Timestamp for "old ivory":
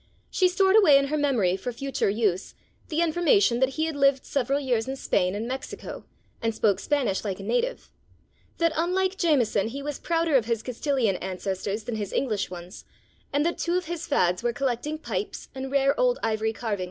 15.99-16.51